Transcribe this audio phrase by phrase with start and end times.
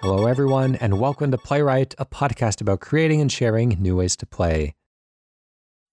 [0.00, 4.26] Hello, everyone, and welcome to PlayWrite, a podcast about creating and sharing new ways to
[4.26, 4.74] play.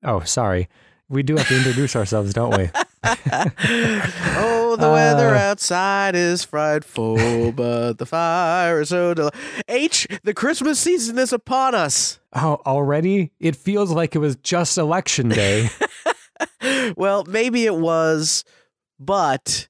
[0.04, 0.70] Oh, sorry.
[1.10, 2.70] We do have to introduce ourselves, don't we?
[3.04, 9.32] oh, the weather Uh, outside is frightful, but the fire is so del-
[9.68, 12.20] H, the Christmas season is upon us.
[12.34, 13.32] Oh, already?
[13.40, 15.70] It feels like it was just election day.
[16.96, 18.46] Well, maybe it was,
[18.98, 19.68] but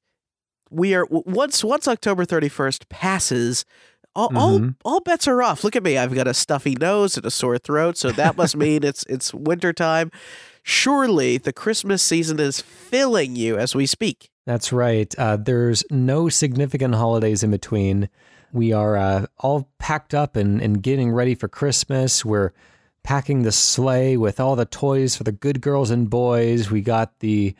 [0.69, 3.65] we are once once October 31st passes,
[4.19, 4.75] all, all Mhm.
[4.83, 5.63] all bets are off.
[5.63, 5.97] Look at me.
[5.97, 9.33] I've got a stuffy nose and a sore throat, so that must mean it's it's
[9.33, 10.11] wintertime.
[10.63, 14.29] Surely the Christmas season is filling you as we speak.
[14.45, 15.13] That's right.
[15.17, 18.09] Uh, there's no significant holidays in between.
[18.51, 22.25] We are uh, all packed up and, and getting ready for Christmas.
[22.25, 22.51] We're
[23.03, 26.69] packing the sleigh with all the toys for the good girls and boys.
[26.69, 27.55] We got the.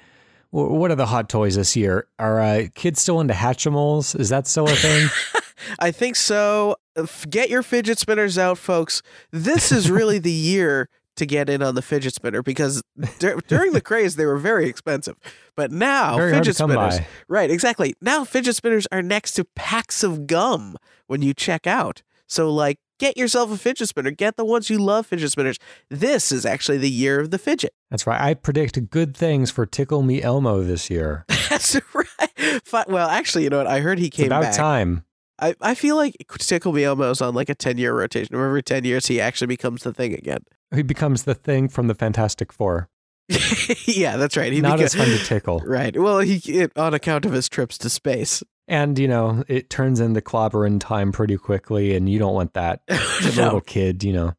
[0.52, 2.08] What are the hot toys this year?
[2.18, 4.20] Are uh, kids still into Hatchimals?
[4.20, 5.08] Is that still a thing?
[5.80, 6.76] I think so.
[6.96, 9.02] Uh, get your fidget spinners out, folks.
[9.32, 12.82] This is really the year to get in on the fidget spinner because
[13.20, 15.18] dur- during the craze they were very expensive,
[15.58, 17.08] but now Very fidget spinners, by.
[17.28, 17.52] right?
[17.52, 17.94] Exactly.
[18.02, 22.04] Now fidget spinners are next to packs of gum when you check out.
[22.28, 24.12] So like, get yourself a fidget spinner.
[24.12, 25.58] Get the ones you love fidget spinners.
[25.90, 27.74] This is actually the year of the fidget.
[27.90, 28.22] That's right.
[28.22, 31.26] I predict good things for Tickle Me Elmo this year.
[31.50, 32.88] That's right.
[32.88, 33.68] Well, actually, you know what?
[33.68, 34.56] I heard he It's came about back.
[34.56, 35.04] time.
[35.42, 38.36] I, I feel like Tickle Me Elmo's on like a 10 year rotation.
[38.36, 40.40] Every 10 years, he actually becomes the thing again.
[40.74, 42.90] He becomes the thing from the Fantastic Four.
[43.86, 44.52] yeah, that's right.
[44.52, 45.62] He Not beca- as fun to tickle.
[45.66, 45.96] Right.
[46.00, 48.42] Well, he it, on account of his trips to space.
[48.68, 52.82] And, you know, it turns into clobbering time pretty quickly, and you don't want that.
[52.88, 53.00] A
[53.36, 54.34] little kid, you know.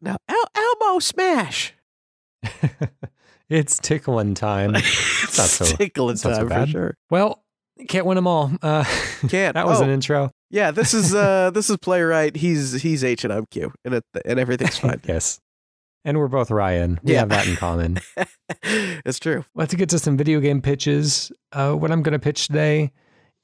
[0.00, 0.16] no.
[0.28, 1.72] El- elbow smash.
[3.48, 4.74] it's tickling time.
[4.74, 6.68] it's not so- tickling it's not so time for bad.
[6.68, 6.96] sure.
[7.10, 7.44] Well,
[7.88, 8.50] can't win them all.
[8.62, 8.84] Uh,
[9.28, 9.54] Can't.
[9.54, 9.84] that was Oh.
[9.84, 10.30] an intro.
[10.50, 12.36] Yeah, this is uh this is PlayWrite.
[12.36, 15.00] He's he's H and I'm Q, and it, and everything's fine.
[15.06, 15.40] yes.
[16.04, 17.00] And we're both Ryan.
[17.02, 17.20] We Yeah.
[17.20, 17.98] have that in common.
[18.62, 19.44] it's true.
[19.56, 21.32] Let's get to some video game pitches.
[21.52, 22.92] Uh, what I'm going to pitch today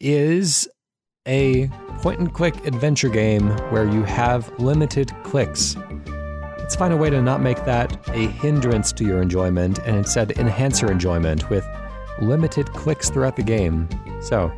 [0.00, 0.68] is
[1.26, 1.68] a
[2.02, 5.76] point and click adventure game where you have limited clicks.
[6.58, 10.30] Let's find a way to not make that a hindrance to your enjoyment and instead
[10.38, 11.66] enhance your enjoyment with
[12.20, 13.88] limited clicks throughout the game.
[14.20, 14.52] So,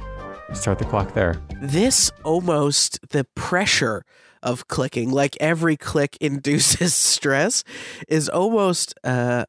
[0.53, 1.41] start the clock there.
[1.61, 4.05] This almost the pressure
[4.43, 7.65] of clicking, like every click induces stress,
[8.09, 9.45] is almost uh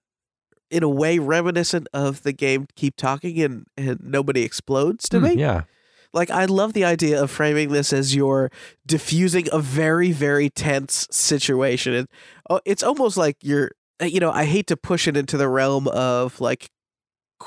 [0.72, 5.26] in a way reminiscent of the game Keep Talking and, and Nobody Explodes to Hmm,
[5.26, 5.34] me.
[5.36, 5.64] Yeah.
[6.12, 8.50] Like I love the idea of framing this as you're
[8.86, 12.08] diffusing a very very tense situation, and
[12.50, 13.72] oh, it's almost like you're.
[14.02, 16.70] You know, I hate to push it into the realm of like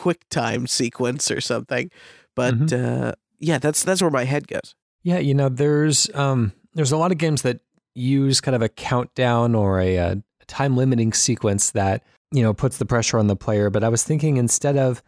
[0.03, 1.91] quick time sequence or something,
[2.37, 4.75] but uh, yeah, that's that's where my head goes.
[5.03, 7.61] Yeah, you know, there's um there's a lot of games that
[7.95, 10.15] use kind of a countdown or a, uh
[10.47, 14.03] time limiting sequence that, you know, puts the pressure on the player, but I was
[14.05, 15.03] thinking instead of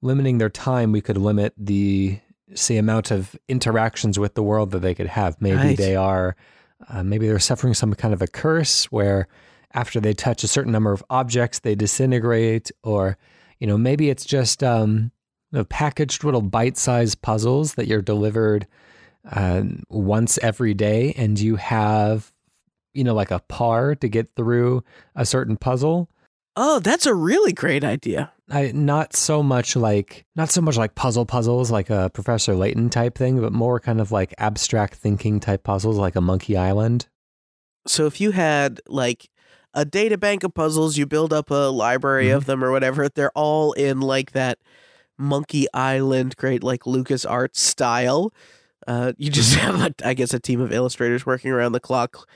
[0.00, 2.20] limiting their time, we could limit the
[2.54, 5.36] say amount of interactions with the world that they could have.
[5.40, 5.76] Maybe Right.
[5.76, 6.36] they are
[6.88, 9.26] uh, maybe they're suffering some kind of a curse where
[9.74, 13.18] after they touch a certain number of objects they disintegrate or
[13.60, 15.10] you know, maybe it's just um
[15.52, 18.66] you know, packaged little bite-sized puzzles that you're delivered
[19.30, 22.30] uh, once every day and you have
[22.94, 24.82] you know like a par to get through
[25.14, 26.08] a certain puzzle
[26.58, 28.32] Oh, that's a really great idea.
[28.48, 32.88] I, not so much like not so much like puzzle puzzles like a professor layton
[32.88, 37.08] type thing but more kind of like abstract thinking type puzzles like a monkey island
[37.88, 39.28] So if you had like
[39.76, 43.30] a data bank of puzzles, you build up a library of them or whatever, they're
[43.32, 44.58] all in like that
[45.18, 48.32] Monkey Island, great like LucasArts style.
[48.86, 52.26] Uh, you just have, a, I guess, a team of illustrators working around the clock,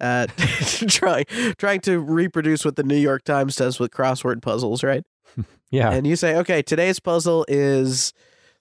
[0.00, 0.26] uh,
[0.88, 1.26] trying
[1.58, 5.04] trying to reproduce what the New York Times does with crossword puzzles, right?
[5.70, 8.14] yeah And you say, okay, today's puzzle is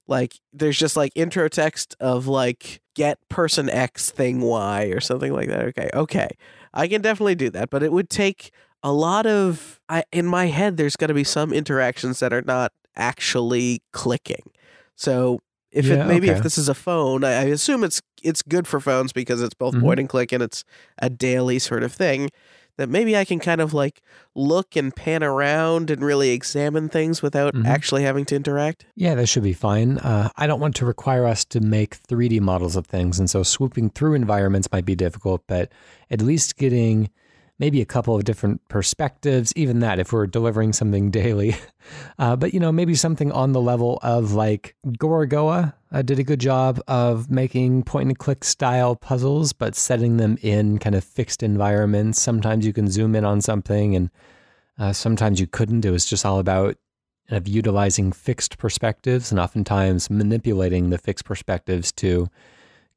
[0.08, 5.34] like there's just like intro text of like get person X thing Y or something
[5.34, 5.62] like that.
[5.66, 6.30] Okay, okay,
[6.75, 8.51] I can definitely do that, but it would take
[8.83, 9.80] a lot of.
[9.89, 14.51] I in my head, there's got to be some interactions that are not actually clicking.
[14.95, 15.39] So
[15.72, 16.38] if Yeah, it maybe okay.
[16.38, 19.54] if this is a phone, I, I assume it's it's good for phones because it's
[19.54, 19.81] both Mhm.
[19.81, 20.63] point and click and it's
[21.00, 22.30] a daily sort of thing.
[22.77, 24.01] That maybe I can kind of like
[24.36, 27.66] look and pan around and really examine things without Mhm.
[27.66, 28.86] actually having to interact?
[28.95, 29.98] Yeah, that should be fine.
[30.00, 33.19] Uh, I don't want to require us to make 3D models of things.
[33.19, 35.72] And so swooping through environments might be difficult, but
[36.12, 37.10] at least getting
[37.60, 41.56] maybe a couple of different perspectives, even that if we're delivering something daily.
[42.18, 46.24] Uh, but, you know, maybe something on the level of like Gorogoa uh, did a
[46.24, 51.04] good job of making point and click style puzzles, but setting them in kind of
[51.04, 52.22] fixed environments.
[52.22, 54.10] Sometimes you can zoom in on something and
[54.78, 55.86] uh, sometimes you couldn't.
[55.86, 56.78] It was just all about
[57.30, 62.28] of utilizing fixed perspectives and oftentimes manipulating the fixed perspectives to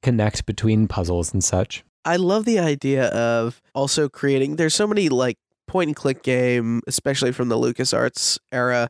[0.02, 1.84] connect between puzzles and such.
[2.04, 4.56] I love the idea of also creating.
[4.56, 8.88] There's so many like point and click game, especially from the LucasArts era,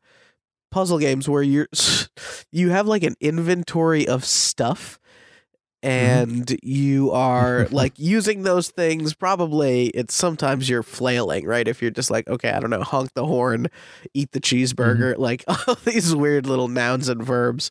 [0.71, 1.69] puzzle games where you're
[2.53, 4.99] you have like an inventory of stuff
[5.83, 6.31] mm-hmm.
[6.31, 11.67] and you are like using those things probably it's sometimes you're flailing right?
[11.67, 13.69] If you're just like okay i don't know honk the horn
[14.15, 14.57] eat the mm-hmm.
[14.63, 17.71] cheeseburger like all these weird little nouns and verbs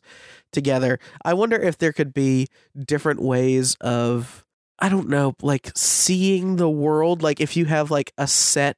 [0.52, 0.98] together.
[1.24, 4.44] I wonder if there could be different ways of
[4.78, 8.76] i don't know like seeing the world like if you have like a set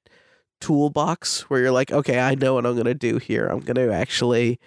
[0.60, 4.58] toolbox where you're like okay i know what i'm to do here i'm to actually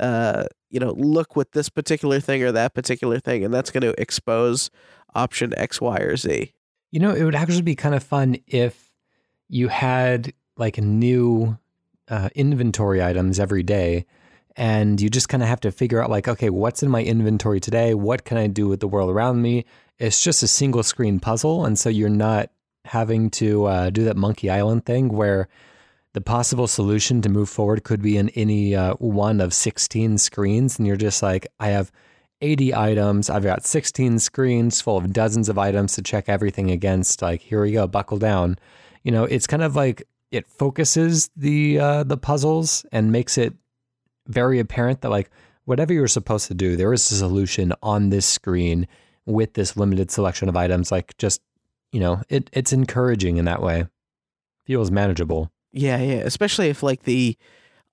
[0.00, 3.98] uh you know look with this particular thing or that particular thing and that's to
[4.00, 4.70] expose
[5.14, 6.52] option x y or z
[6.90, 8.94] You know, it would actually be kind of fun if
[9.48, 11.58] you had like new
[12.08, 14.06] uh, inventory items every day.
[14.56, 17.60] And you just kind of have to figure out, like, okay, what's in my inventory
[17.60, 17.94] today?
[17.94, 19.64] What can I do with the world around me?
[19.98, 21.64] It's just a single screen puzzle.
[21.64, 22.50] And so you're not
[22.84, 25.48] having to uh, do that Monkey Island thing where
[26.14, 30.78] the possible solution to move forward could be in any uh, one of 16 screens.
[30.78, 31.92] And you're just like, I have
[32.40, 33.28] 80 items.
[33.28, 37.20] I've got 16 screens full of dozens of items to check everything against.
[37.20, 38.56] Like, here we go, buckle down.
[39.02, 43.54] You know, it's kind of like it focuses the uh, the puzzles and makes it
[44.26, 45.30] very apparent that like
[45.64, 48.86] whatever you're supposed to do, there is a solution on this screen
[49.28, 50.90] with this limited selection of items.
[50.90, 51.40] Like, just
[51.92, 53.86] you know, it it's encouraging in that way.
[54.66, 55.50] Feels manageable.
[55.72, 57.36] yeah yeah especially if like the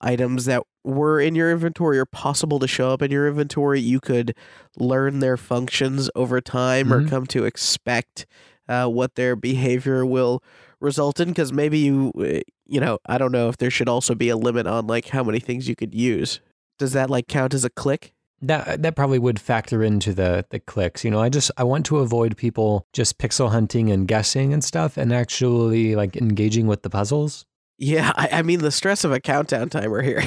[0.01, 3.99] items that were in your inventory are possible to show up in your inventory you
[3.99, 4.33] could
[4.77, 7.09] learn their functions over time or Mhm.
[7.09, 8.25] come to expect
[8.67, 10.41] uh, what their behavior will
[10.81, 14.13] result in because maybe you uh, you know i don't know if there should also
[14.15, 16.39] be a limit on like how many things you could use
[16.77, 18.13] does that like count as a click
[18.47, 21.03] That that probably would factor into the the clicks.
[21.03, 24.63] You know, I just I want to avoid people just pixel hunting and guessing and
[24.63, 27.45] stuff and actually like engaging with the puzzles.
[27.77, 30.23] Yeah, I, I mean the stress of a countdown timer here,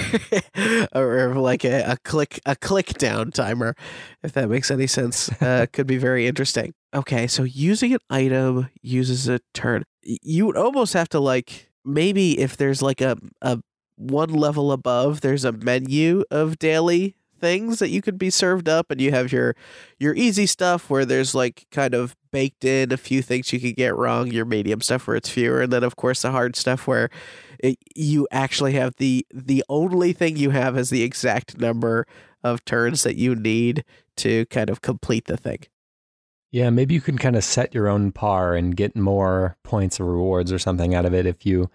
[0.95, 3.75] or like a, a click a click down timer,
[4.23, 6.75] if that makes any sense, uh, could be very interesting.
[6.93, 9.85] Okay, so using an item uses a turn.
[10.03, 13.61] You would almost have to like maybe if there's like a a
[13.97, 18.91] one level above, there's a menu of daily things that you could be served up,
[18.91, 19.55] and you have your
[19.99, 23.77] your easy stuff where there's like kind of baked in a few things you could
[23.77, 26.87] get wrong, your medium stuff where it's fewer, and then of course the hard stuff
[26.87, 27.11] where
[27.59, 32.07] it, you actually have the the only thing you have is the exact number
[32.43, 33.85] of turns that you need
[34.17, 35.61] to kind of complete the thing.
[36.51, 40.05] Yeah, maybe you can kind of set your own par and get more points or
[40.07, 41.71] rewards or something out of it if you.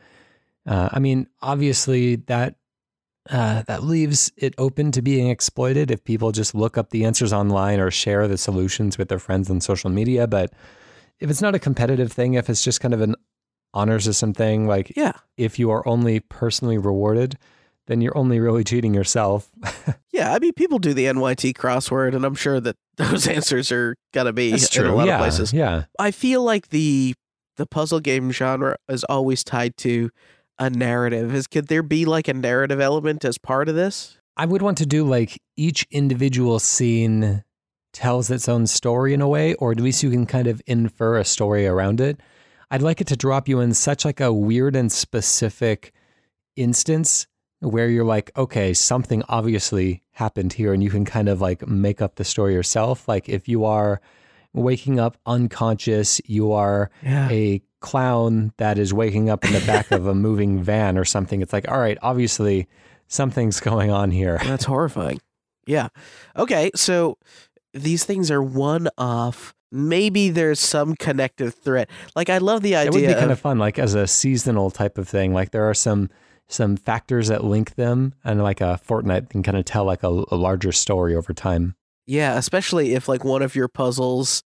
[0.66, 2.56] Uh, I mean, obviously that
[3.30, 7.32] uh, that leaves it open to being exploited if people just look up the answers
[7.34, 10.28] online or share the solutions with their friends on social media.
[10.28, 10.52] But
[11.20, 13.16] if it's not a competitive thing, if it's just kind of an
[13.74, 15.14] honor system thing, like Yeah.
[15.38, 17.38] if you are only personally rewarded,
[17.88, 19.50] then you're only really cheating yourself.
[20.14, 23.96] Yeah, I mean people do the NYT crossword and I'm sure that those answers are
[24.14, 24.92] to be That's in true.
[24.92, 25.52] a lot yeah, of places.
[25.52, 25.86] yeah.
[25.98, 27.16] I feel like the
[27.58, 30.12] the puzzle game genre is always tied to
[30.60, 31.34] a narrative.
[31.34, 34.18] Is could there be like a narrative element as part of this?
[34.38, 37.44] I would want to do like each individual scene
[37.92, 41.18] tells its own story in a way, or at least you can kind of infer
[41.18, 42.20] a story around it.
[42.72, 45.94] I'd like it to drop you in such like a weird and specific
[46.56, 47.28] instance
[47.60, 52.02] where you're like, okay, something obviously happened here, and you can kind of like make
[52.02, 53.08] up the story yourself.
[53.08, 54.02] Like if you are
[54.54, 57.30] waking up unconscious, you are Yeah.
[57.30, 61.42] a clown that is waking up in the back of a moving van or something.
[61.42, 62.68] It's like, all right, obviously
[63.08, 64.40] something's going on here.
[64.44, 65.20] That's horrifying.
[65.68, 65.90] Yeah.
[66.36, 67.18] Okay, so
[67.74, 69.54] these things are one off.
[69.72, 71.88] Maybe there's some connective thread.
[72.16, 74.08] Like I love the idea It would be kind of, of fun, like as a
[74.08, 75.34] seasonal type of thing.
[75.34, 76.10] Like there are some
[76.48, 80.08] some factors that link them, and like a Fortnite can kind of tell like a,
[80.08, 81.76] a larger story over time.
[82.06, 84.44] Yeah, especially if like one of your puzzles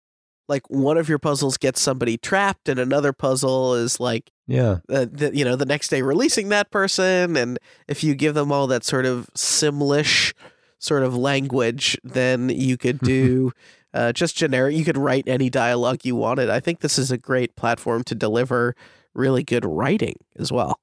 [0.48, 4.78] like one of your puzzles gets somebody trapped and another puzzle is like Yeah.
[4.90, 7.58] uh, the, you know the next day releasing that person and
[7.88, 10.32] if you give them all that sort of simlish
[10.78, 13.52] sort of language then you could do
[13.94, 17.16] uh, just generic you could write any dialogue you wanted i think this is a
[17.18, 18.74] great platform to deliver
[19.14, 20.78] really good writing as well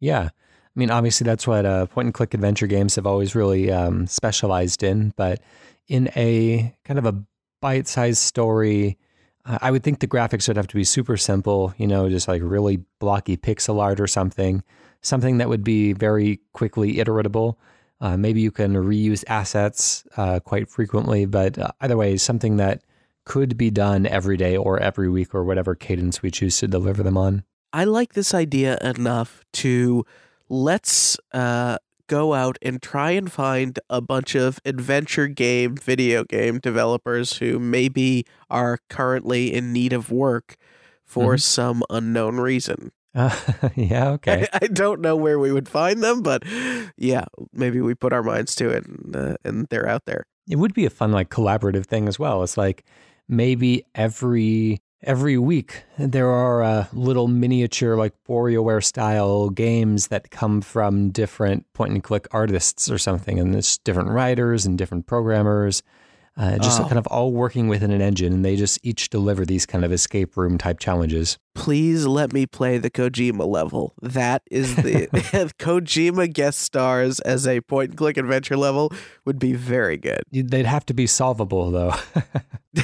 [0.00, 0.28] Yeah.
[0.76, 4.08] I mean, obviously, that's what uh, point and click adventure games have always really um,
[4.08, 5.12] specialized in.
[5.16, 5.40] But
[5.86, 7.14] in a kind of a
[7.64, 8.98] bite sized story,
[9.46, 12.28] uh, I would think the graphics would have to be super simple, you know, just
[12.28, 14.62] like really blocky pixel art or something,
[15.00, 17.56] something that would be very quickly iteratable.
[18.02, 22.82] Uh, maybe you can reuse assets uh, quite frequently, but uh, either way, something that
[23.24, 27.02] could be done every day or every week or whatever cadence we choose to deliver
[27.02, 27.44] them on.
[27.72, 30.04] I like this idea enough to
[30.50, 36.58] let's uh, go out and try and find a bunch of adventure game, video game
[36.58, 40.56] developers who maybe are currently in need of work
[41.04, 41.40] for Mhm.
[41.40, 42.92] some unknown reason.
[43.14, 43.30] Uh,
[43.76, 44.46] yeah, okay.
[44.52, 46.42] I, I don't know where we would find them, but
[46.96, 50.24] yeah, maybe we put our minds to it and, uh, and they're out there.
[50.50, 52.84] it would be a fun like collaborative thing as well it's like
[53.28, 60.60] maybe every every week there are uh, little miniature like WarioWare style games that come
[60.60, 65.82] from different point and click artists or something and it's different writers and different programmers
[66.36, 66.84] uh, just Oh.
[66.84, 69.92] kind of all working within an engine and they just each deliver these kind of
[69.92, 73.94] escape room type challenges Please let me play the Kojima level.
[74.02, 75.06] That is the
[75.60, 78.92] Kojima guest stars as a point and click adventure level
[79.24, 80.22] would be very good.
[80.32, 81.94] They'd have to be solvable though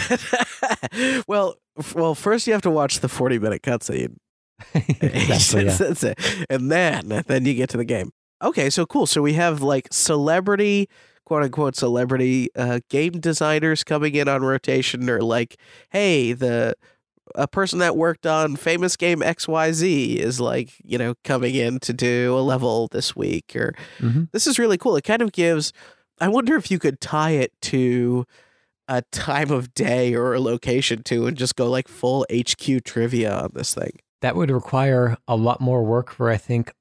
[1.26, 4.16] well, f- well, first you have to watch the 40 minute cutscene.
[4.74, 5.72] exactly, yeah.
[5.76, 6.18] That's it.
[6.50, 8.10] And then then you get to the game.
[8.42, 9.06] Okay, so cool.
[9.06, 10.88] So we have like celebrity,
[11.30, 15.56] quote unquote celebrity uh, game designers coming in on rotation, or like,
[15.90, 16.74] hey, the
[17.36, 21.92] a person that worked on famous game XYZ is like, you know, coming in to
[21.92, 24.28] do a level this week or Mhm.
[24.32, 24.96] this is really cool.
[24.96, 25.72] It kind of gives
[26.20, 28.26] I wonder if you could tie it to
[28.88, 33.32] a time of day or a location too and just go like full HQ trivia
[33.32, 33.92] on this thing.
[34.20, 36.72] That would require a lot more work for, I think,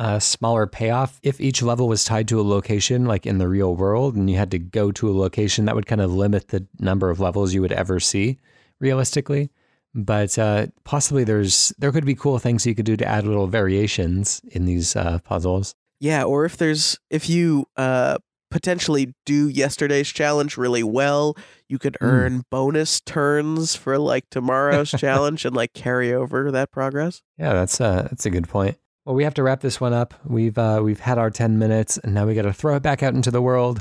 [0.00, 1.20] a smaller payoff.
[1.22, 4.36] If each level was tied to a location, like in the real world, and you
[4.38, 7.52] had to go to a location, that would kind of limit the number of levels
[7.52, 8.38] you would ever see
[8.80, 9.50] realistically.
[9.94, 13.46] But uh, possibly there's there could be cool things you could do to add little
[13.48, 15.74] variations in these uh, puzzles.
[15.98, 18.18] Yeah, or if there's if you uh
[18.50, 21.36] potentially do yesterday's challenge really well,
[21.68, 22.06] you could Mm.
[22.06, 27.22] earn bonus turns for like tomorrow's challenge and like carry over that progress.
[27.38, 28.76] Yeah, that's uh, that's a good point.
[29.10, 30.14] Well, we have to wrap this one up.
[30.24, 33.02] We've uh, we've had our ten minutes, and now we got to throw it back
[33.02, 33.80] out into the world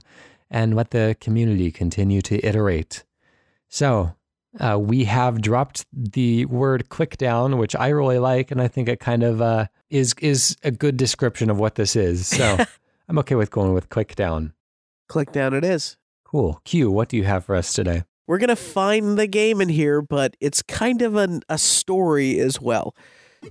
[0.49, 3.03] and let the community continue to iterate.
[3.67, 4.15] So
[4.59, 8.89] uh, we have dropped the word "click down," which I really like, and I think
[8.89, 12.25] it kind of uh, is is a good description of what this is.
[12.25, 12.57] So
[13.07, 14.53] I'm okay with going with "click down."
[15.09, 15.97] Click down it is.
[16.23, 16.59] Cool.
[16.63, 18.01] Q, what do you have for us today?
[18.25, 22.59] We're gonna find the game in here, but it's kind of an, a story as
[22.59, 22.95] well.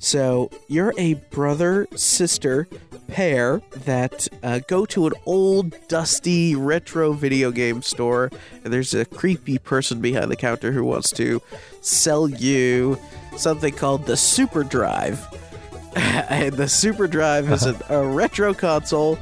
[0.01, 2.69] So you're a brother sister
[3.09, 8.31] pair that uh, go to an old, dusty, retro video game store,
[8.63, 11.41] and there's a creepy person behind the counter who wants to
[11.81, 12.99] sell you
[13.37, 15.27] something called the Super Drive.
[15.97, 19.19] and the Super Drive is a, a retro console,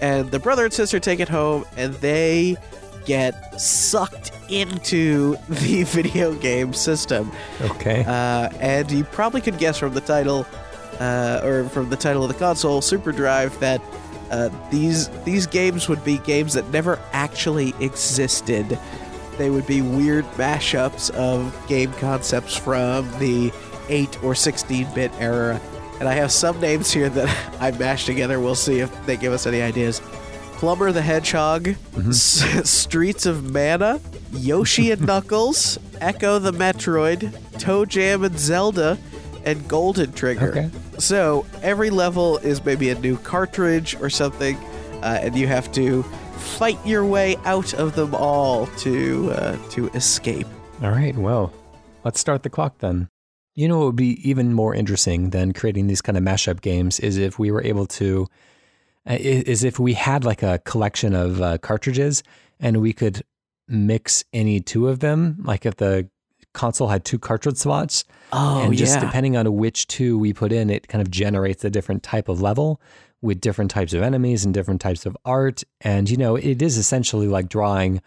[0.00, 2.56] and the brother and sister take it home, and they
[3.08, 7.32] get sucked into the video game system.
[7.62, 8.04] Okay.
[8.06, 10.46] Uh, and you probably could guess from the title,
[11.00, 13.80] uh, or from the title of the console, Super Drive, that
[14.30, 18.78] uh, these these games would be games that never actually existed.
[19.38, 23.52] They would be weird mashups of game concepts from the
[23.88, 25.60] 8 or 16-bit era.
[26.00, 28.40] And I have some names here that I mashed together.
[28.40, 30.02] We'll see if they give us any ideas.
[30.58, 34.00] Plumber the Hedgehog, S- Streets of Mana,
[34.32, 38.98] Yoshi and Knuckles, Echo the Metroid, Toe Jam and Zelda,
[39.44, 40.50] and Golden Trigger.
[40.50, 40.70] Okay.
[40.98, 44.56] So every level is maybe a new cartridge or something,
[45.02, 49.86] uh, and you have to fight your way out of them all to uh, to
[49.90, 50.48] escape.
[50.82, 51.52] All right, well,
[52.04, 53.08] let's start the clock then.
[53.54, 56.98] You know what would be even more interesting than creating these kind of mashup games
[56.98, 58.26] is if we were able to,
[59.08, 62.22] is if we had like a collection of uh, cartridges
[62.60, 63.22] and we could
[63.66, 66.08] mix any two of them, like if the
[66.54, 70.52] console had two cartridge slots, Oh and just yeah, depending on which two we put
[70.52, 72.80] in, it kind of generates a different type of level
[73.20, 75.64] with different types of enemies and different types of art.
[75.80, 78.00] And, you know, it is essentially like drawing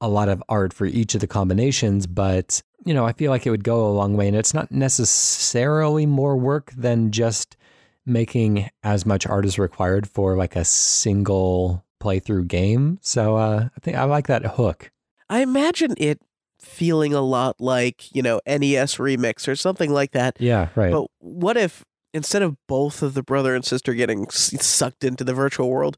[0.00, 3.46] a lot of art for each of the combinations, but you know, I feel like
[3.46, 7.56] it would go a long way and it's not necessarily more work than just
[8.04, 12.98] making as much art as required for like a single playthrough game.
[13.00, 14.90] So uh, I think I like that hook.
[15.28, 16.20] I imagine it
[16.60, 20.36] feeling a lot like, you know, NES Remix or something like that.
[20.40, 20.92] Yeah, right.
[20.92, 25.34] But what if instead of both of the brother and sister getting sucked into the
[25.34, 25.96] virtual world,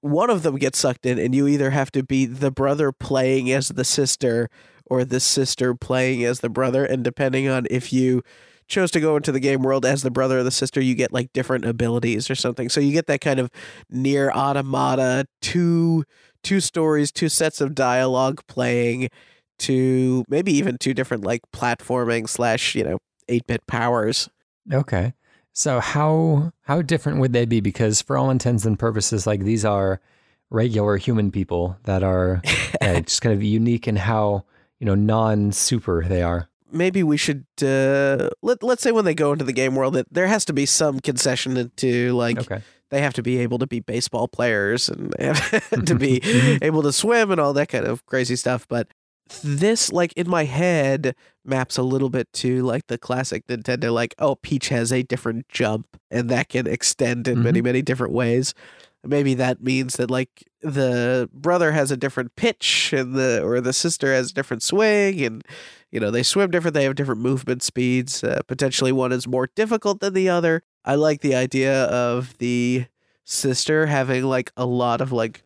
[0.00, 3.50] one of them gets sucked in and you either have to be the brother playing
[3.50, 4.48] as the sister
[4.86, 8.22] or the sister playing as the brother and depending on if you
[8.68, 11.12] chose to go into the game world as the brother or the sister, you get
[11.12, 12.68] like different abilities or something.
[12.68, 13.50] So you get that kind of
[13.90, 16.04] Nier Automata, two
[16.42, 19.08] two stories, two sets of dialogue playing,
[19.60, 22.98] to maybe even two different like platforming slash you know
[23.28, 24.28] eight bit powers.
[24.72, 25.14] Okay,
[25.52, 27.60] so how how different would they be?
[27.60, 30.00] Because for all intents and purposes, like these are
[30.50, 32.42] regular human people that are
[32.80, 34.44] uh, just kind of unique in how
[34.78, 39.14] you know non super they are maybe we should uh, let let's say when they
[39.14, 42.62] go into the game world that there has to be some concession to like okay.
[42.90, 45.12] they have to be able to be baseball players and
[45.86, 46.20] to be
[46.62, 48.66] able to swim and all that kind of crazy stuff.
[48.68, 48.88] But
[49.42, 54.14] this like in my head maps a little bit to like the classic Nintendo like
[54.18, 57.44] oh Peach has a different jump and that can extend in mm-hmm.
[57.44, 58.54] many many different ways
[59.04, 63.72] maybe that means that like the brother has a different pitch and the or the
[63.72, 65.44] sister has a different swing and
[65.90, 69.48] you know they swim different they have different movement speeds uh, potentially one is more
[69.54, 70.62] difficult than the other.
[70.84, 72.86] I like the idea of the
[73.24, 75.42] sister having like a lot of like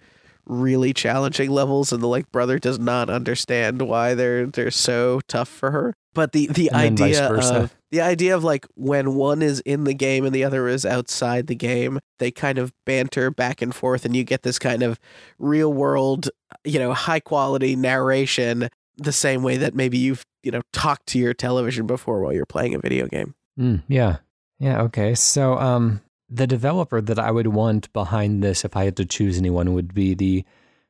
[0.46, 5.48] really challenging levels and the like brother does not understand why they're they're so tough
[5.48, 5.94] for her.
[6.14, 9.94] But the the and idea of the idea of like when one is in the
[9.94, 14.04] game and the other is outside the game they kind of banter back and forth
[14.04, 14.98] and you get this kind of
[15.38, 16.28] real world
[16.64, 21.18] you know high quality narration the same way that maybe you've you know talked to
[21.18, 24.16] your television before while you're playing a video game mm, yeah
[24.58, 26.00] yeah okay so um
[26.32, 29.92] the developer that I would want behind this, if I had to choose anyone, would
[29.92, 30.44] be the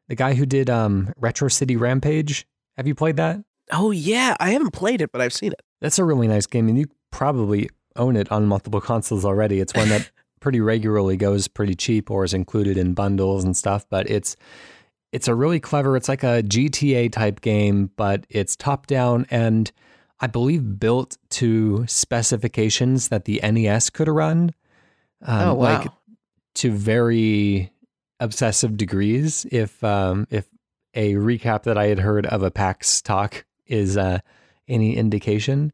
[0.08, 2.46] the guy who did um, Retro City Rampage.
[2.76, 3.40] Have you played that?
[3.70, 5.62] Oh yeah, I haven't played it, but I've seen it.
[5.80, 9.60] That's a really nice game, and you probably own it on multiple consoles already.
[9.60, 13.86] It's one that pretty regularly goes pretty cheap or is included in bundles and stuff.
[13.88, 14.36] But it's
[15.12, 15.96] it's a really clever.
[15.96, 19.70] It's like a GTA type game, but it's top down and
[20.20, 24.54] I believe built to specifications that the NES could run.
[25.20, 25.64] Um, oh wow!
[25.64, 25.88] Like
[26.56, 27.72] to very
[28.20, 29.46] obsessive degrees.
[29.50, 30.46] If um, if
[30.94, 34.20] a recap that I had heard of a PAX talk is uh,
[34.68, 35.72] any indication,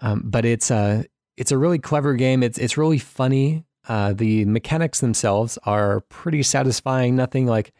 [0.00, 1.02] um, but it's a uh,
[1.36, 2.42] it's a really clever game.
[2.42, 3.64] It's it's really funny.
[3.88, 7.14] Uh, the mechanics themselves are pretty satisfying.
[7.14, 7.72] Nothing like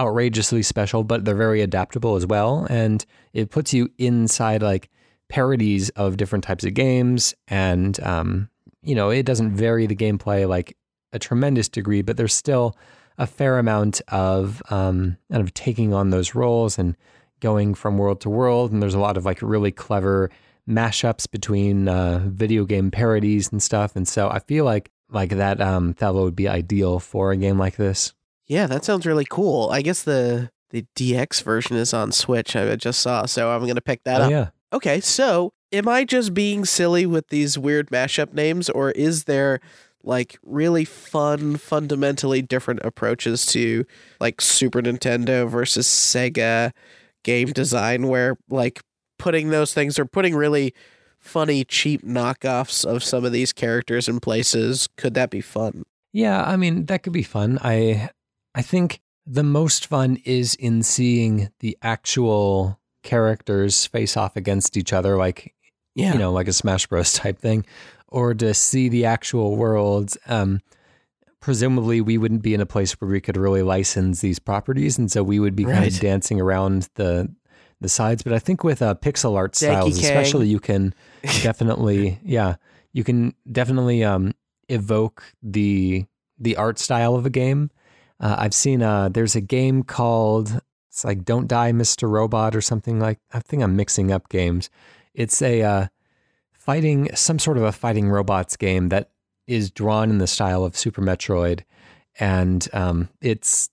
[0.00, 2.66] outrageously special, but they're very adaptable as well.
[2.70, 4.88] And it puts you inside like
[5.28, 8.48] parodies of different types of games and um,
[8.82, 10.76] you know, it doesn't vary the gameplay like
[11.12, 12.76] a tremendous degree, but there's still
[13.18, 16.96] a fair amount of um, kind of taking on those roles and
[17.42, 18.72] going from world to world.
[18.72, 20.30] And there's a lot of like really clever
[20.66, 23.96] mashups between uh, video game parodies and stuff.
[23.96, 27.76] And so I feel like like that um, would be ideal for a game like
[27.76, 28.14] this.
[28.46, 29.68] Yeah, that sounds really cool.
[29.70, 32.56] I guess the the DX version is on Switch.
[32.56, 34.30] I just saw, so I'm gonna pick that oh, up.
[34.30, 34.48] Yeah.
[34.72, 39.60] Okay, so am I just being silly with these weird mashup names, or is there
[40.02, 43.84] like really fun, fundamentally different approaches to
[44.18, 46.72] like Super Nintendo versus Sega
[47.22, 48.80] game design where like
[49.18, 50.74] putting those things or putting really
[51.18, 55.84] funny, cheap knockoffs of some of these characters in places, could that be fun?
[56.12, 57.58] Yeah, I mean, that could be fun.
[57.62, 58.10] I
[58.54, 64.92] I think the most fun is in seeing the actual characters face off against each
[64.92, 65.54] other like
[65.94, 66.12] yeah.
[66.12, 67.64] you know, like a Smash Bros type thing,
[68.08, 70.60] or to see the actual worlds Um,
[71.42, 75.12] presumably, we wouldn't be in a place where we could really license these properties, and
[75.12, 75.74] so we would be right.
[75.74, 77.30] kind of dancing around the
[77.82, 78.22] the sides.
[78.22, 80.94] But I think with uh, pixel art styles, especially, you can
[81.42, 82.56] definitely, yeah,
[82.94, 84.32] you can definitely um,
[84.70, 86.06] evoke the
[86.38, 87.70] the art style of a game.
[88.18, 92.08] Uh, I've seen uh, there's a game called it's like Don't Die, Mr.
[92.10, 93.18] Robot, or something like.
[93.34, 94.70] I think I'm mixing up games
[95.14, 95.86] it's a uh,
[96.52, 99.10] fighting, some sort of a fighting robots game that
[99.52, 101.60] is drawn in the style of Super Metroid,
[102.18, 103.68] and um, it's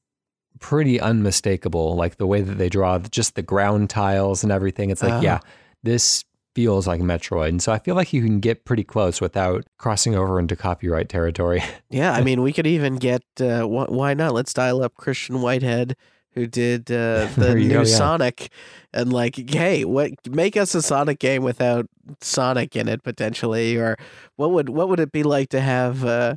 [0.60, 1.96] pretty unmistakable.
[1.96, 4.90] Like the way that they draw just the ground tiles and everything.
[4.90, 5.22] It's like, uh-huh.
[5.24, 5.40] yeah,
[5.84, 7.50] this feels like Metroid.
[7.50, 11.08] And so I feel like you can get pretty close without crossing over into copyright
[11.08, 11.64] territory.
[11.90, 14.34] yeah, I mean, we could even get uh, wh- why not?
[14.34, 15.96] Let's dial up Christian Whitehead
[16.34, 17.84] who did uh, the new go, yeah.
[17.84, 18.50] Sonic,
[18.94, 21.88] and like, hey, what make us a Sonic game without
[22.22, 23.98] Sonic in it potentially, or
[24.36, 26.36] what would what would it be like to have, uh,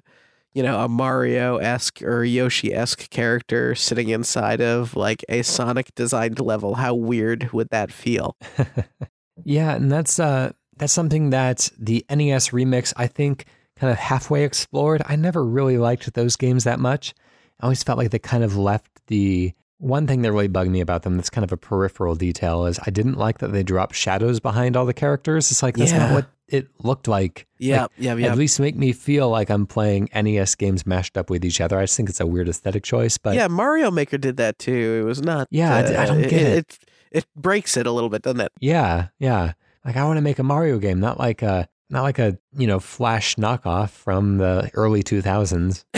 [0.52, 5.94] you know, a Mario esque or Yoshi esque character sitting inside of like a Sonic
[5.94, 6.76] designed level?
[6.76, 8.36] How weird would that feel?
[9.44, 14.44] Yeah, and that's uh that's something that the NES remix I think kind of halfway
[14.44, 15.02] explored.
[15.06, 17.14] I never really liked those games that much.
[17.60, 19.52] I always felt like they kind of left the
[19.82, 22.78] one thing that really bugged me about them that's kind of a peripheral detail is
[22.86, 25.50] I didn't like that they dropped shadows behind all the characters.
[25.50, 25.98] It's like that's Yeah.
[25.98, 27.48] not what it looked like.
[27.58, 28.30] Yeah, Like, yeah, yeah.
[28.30, 31.78] At least make me feel like I'm playing NES games mashed up with each other.
[31.78, 35.00] I just think it's a weird aesthetic choice, but yeah, Mario Maker did that too.
[35.02, 35.48] It was not.
[35.50, 36.58] Yeah, I uh, don't get it.
[36.58, 36.78] it.
[37.10, 38.52] It breaks it a little bit, doesn't it?
[38.60, 39.52] Yeah, yeah.
[39.84, 42.68] Like I want to make a Mario game, not like a not like a you
[42.68, 45.84] know Flash knockoff from the early two thousands.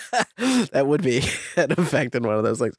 [0.72, 1.22] that would be
[1.56, 2.74] an effect in one of those things.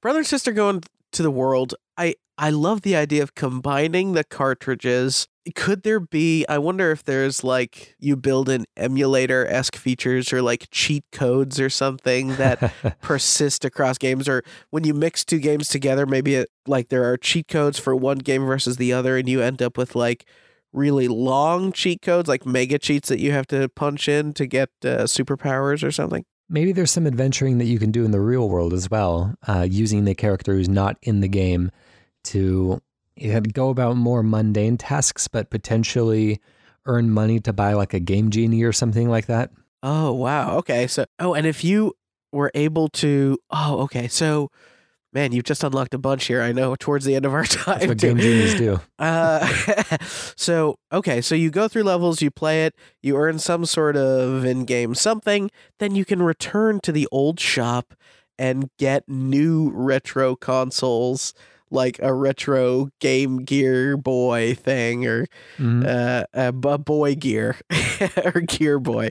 [0.00, 1.74] Brother and sister going to the world.
[1.96, 5.26] I I love the idea of combining the cartridges.
[5.56, 6.46] Could there be?
[6.48, 11.58] I wonder if there's like you build in emulator esque features or like cheat codes
[11.58, 16.50] or something that persist across games, or when you mix two games together, maybe it
[16.66, 19.76] like there are cheat codes for one game versus the other, and you end up
[19.76, 20.26] with like
[20.72, 24.68] really long cheat codes, like mega cheats that you have to punch in to get
[24.84, 26.24] uh, superpowers or something.
[26.48, 29.66] Maybe there's some adventuring that you can do in the real world as well, uh,
[29.68, 31.70] using the character who's not in the game
[32.24, 32.80] to
[33.52, 36.40] go about more mundane tasks, but potentially
[36.86, 39.50] earn money to buy like a game genie or something like that.
[39.82, 40.56] Oh wow.
[40.58, 40.86] Okay.
[40.86, 41.94] So oh, and if you
[42.32, 44.08] were able to oh okay.
[44.08, 44.50] So
[45.18, 46.40] man, you've just unlocked a bunch here.
[46.40, 47.80] I know towards the end of our time.
[47.80, 48.80] That's what game genies do.
[49.00, 49.46] Uh,
[50.36, 54.44] so okay, so you go through levels, you play it, you earn some sort of
[54.44, 57.94] in-game something, then you can return to the old shop
[58.38, 61.32] and get new retro consoles
[61.70, 65.26] like a retro Game Gear Boy thing or
[65.58, 65.86] Mhm.
[65.86, 67.56] uh, a, boy gear
[68.24, 69.10] or gear boy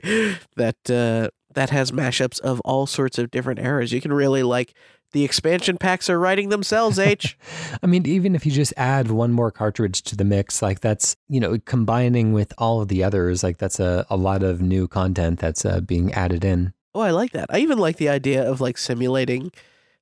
[0.56, 3.90] that uh, that has mashups of all sorts of different eras.
[3.92, 4.74] You can really like
[5.12, 6.98] the expansion packs are writing themselves.
[6.98, 7.38] H.
[7.82, 11.16] I mean, even if you just add one more cartridge to the mix, like that's,
[11.28, 14.86] you know, combining with all of the others, like that's a, a lot of new
[14.88, 16.72] content that's uh, being added in.
[16.94, 17.46] oh, I like that.
[17.50, 19.52] I even like the idea of like simulating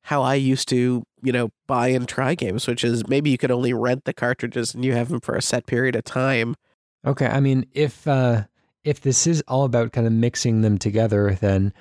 [0.02, 3.50] how I used to, you know, buy and try games, which is maybe you could
[3.50, 6.54] only rent the cartridges and you have them for a set period of time.
[7.04, 7.26] Okay.
[7.26, 8.44] I mean, if, uh,
[8.84, 11.72] if this is all about kind of mixing them together, then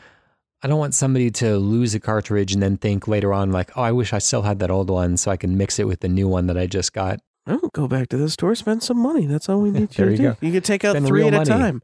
[0.63, 3.81] I don't want somebody to lose a cartridge and then think later on, like, oh,
[3.81, 6.07] I wish I still had that old one so I can mix it with the
[6.07, 7.19] new one that I just got.
[7.47, 9.25] Oh, go back to the store, spend some money.
[9.27, 10.37] That's all we need you to you do.
[10.41, 11.83] You can take out Spend three at a time.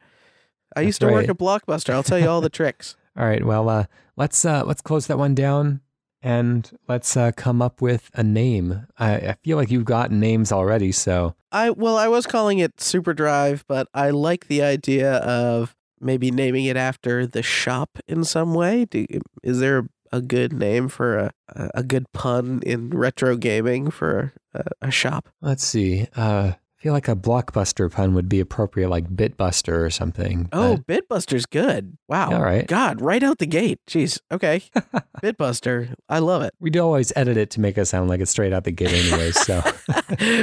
[0.76, 1.94] I That's used to work at Blockbuster.
[1.94, 2.96] I'll tell you all the tricks.
[3.18, 3.44] All right.
[3.44, 5.82] Well, uh, let's, uh, let's close that one down
[6.22, 8.88] and let's, uh, come up with a name.
[8.98, 10.94] I, I feel like you've got names already.
[10.94, 15.76] So I well, I was calling it Super Drive, but I like the idea of
[16.02, 18.86] maybe naming it after the shop in some way.
[18.86, 19.06] Do,
[19.44, 21.32] is there a good name for a
[21.74, 25.30] a good pun in retro gaming for a, a shop?
[25.42, 26.08] Let's see.
[26.16, 30.50] Uh, I feel like a blockbuster pun would be appropriate, like Bitbuster or something.
[30.52, 31.96] Oh, Bitbuster's good.
[32.08, 32.32] Wow.
[32.32, 32.66] all right.
[32.66, 33.80] God, right out the gate.
[33.88, 34.20] Jeez.
[34.32, 34.64] Okay.
[35.22, 35.94] Bitbuster.
[36.10, 36.56] I love it.
[36.60, 38.94] We do always edit it to make it sound like it's straight out the gate,
[38.94, 39.30] anyway.
[39.30, 39.62] so,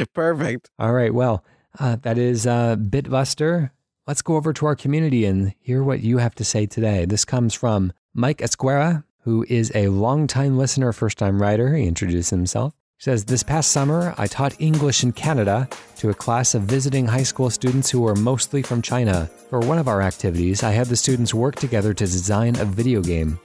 [0.14, 0.70] Perfect.
[0.78, 1.12] all right.
[1.12, 1.44] Well,
[1.80, 3.72] uh, that is uh, Bitbuster.
[4.08, 7.04] Let's go over to our community and hear what you have to say today.
[7.04, 11.76] This comes from Mike Esguerra, who is a longtime listener, first time writer.
[11.76, 12.72] He introduced himself.
[12.96, 17.06] He says, This past summer, I taught English in Canada to a class of visiting
[17.06, 19.28] high school students who were mostly from China.
[19.50, 23.02] For one of our activities, I had the students work together to design a video
[23.02, 23.38] game.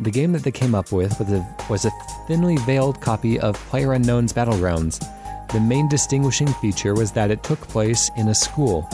[0.00, 1.92] The game that they came up with was a, was a
[2.26, 5.02] thinly veiled copy of Player Unknown's Battlegrounds.
[5.50, 8.86] The main distinguishing feature was that it took place in a school.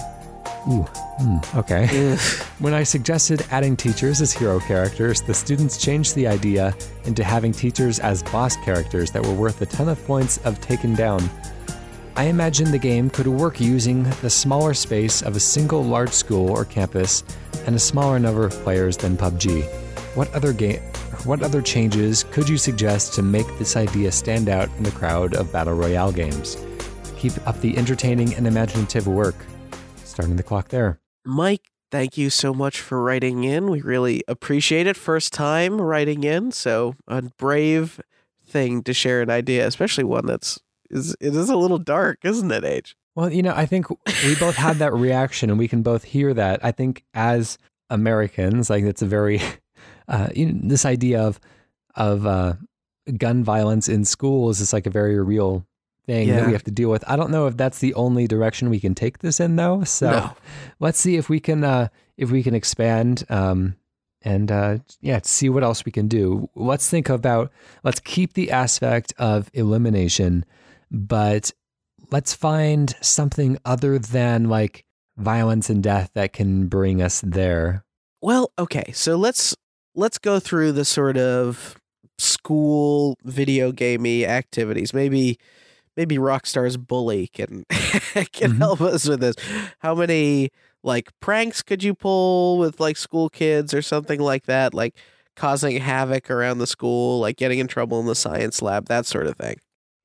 [0.68, 2.16] Ooh, hmm, okay.
[2.59, 6.74] When I suggested adding teachers as hero characters, the students changed the idea
[7.05, 10.94] into having teachers as boss characters that were worth a ton of points of taken
[10.94, 11.31] down.
[12.16, 16.50] I imagine the game could work using the smaller space of a single large school
[16.50, 17.22] or campus
[17.66, 19.64] and a smaller number of players than PUBG.
[20.16, 20.81] What other game
[21.24, 25.35] what other changes could you suggest to make this idea stand out in the crowd
[25.35, 26.57] of battle royale games?
[27.16, 29.35] Keep up the entertaining and imaginative work.
[30.16, 30.98] Starting the clock there.
[31.26, 33.68] Mike, thank you so much for writing in.
[33.68, 34.96] We really appreciate it.
[34.96, 38.00] First time writing in, so a brave
[38.42, 42.50] thing to share an idea, especially one that's is it is a little dark, isn't
[42.50, 42.96] it, H?
[43.14, 43.90] Well, you know, I think
[44.24, 46.64] we both had that reaction and we can both hear that.
[46.64, 47.59] I think as
[47.90, 49.42] Americans, like it's a very,
[50.09, 51.38] uh, you know, this idea of,
[51.94, 52.55] of, uh,
[53.18, 55.66] gun violence in schools is like a very real
[56.07, 57.05] thing that we have to deal with.
[57.09, 59.85] I don't know if that's the only direction we can take this in though.
[59.85, 60.37] So No.
[60.81, 63.77] let's see if we can uh if we can expand um
[64.23, 66.49] and uh yeah, see what else we can do.
[66.55, 67.51] Let's think about
[67.85, 70.45] let's keep the aspect of elimination,
[70.90, 71.53] but
[72.11, 74.85] let's find something other than like
[75.16, 77.85] violence and death that can bring us there.
[78.23, 79.55] Well, okay, so let's
[79.95, 81.77] let's go through the sort of
[82.19, 84.95] school video gamey activities.
[84.95, 85.38] Maybe
[85.97, 88.59] maybe Rockstar's bully can can Mhm.
[88.59, 89.37] help us with this.
[89.81, 90.51] How many
[90.83, 94.75] like pranks could you pull with like school kids or something like that?
[94.75, 94.95] Like
[95.35, 99.27] causing havoc around the school, like getting in trouble in the science lab, that sort
[99.27, 99.57] of thing.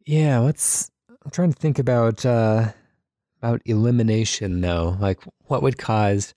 [0.05, 0.89] Yeah, let's.
[1.23, 2.71] I'm trying to think about uh,
[3.41, 4.97] about elimination though.
[4.99, 6.33] Like, what would cause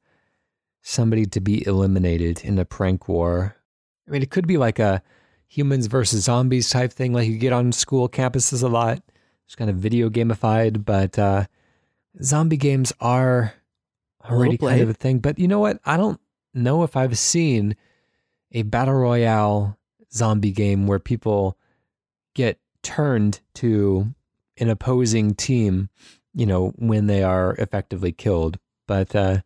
[0.83, 3.57] somebody to be eliminated in a prank war?
[4.07, 5.03] I mean, it could be like a
[5.49, 7.13] humans versus zombies type thing.
[7.15, 9.03] Like you get on school campuses a lot.
[9.47, 11.45] It's kind of video gamified, but uh,
[12.23, 13.55] zombie games are
[14.29, 15.19] already kind of a thing.
[15.19, 15.79] But you know what?
[15.85, 16.21] I don't
[16.55, 17.77] know if I've seen
[18.53, 19.79] a battle royale
[20.13, 21.59] zombie game where people
[22.35, 24.15] get turned to
[24.59, 25.89] an opposing team,
[26.33, 28.59] you know, when they are effectively killed.
[28.87, 29.41] But uh,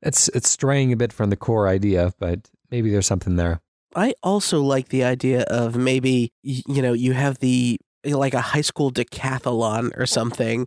[0.00, 3.60] it's it's straying a bit from the core idea, but maybe there's something there.
[3.94, 8.60] I also like the idea of maybe you know you have the like a high
[8.60, 10.66] school decathlon or something